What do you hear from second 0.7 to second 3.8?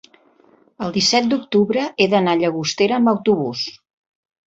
el disset d'octubre he d'anar a Llagostera amb autobús.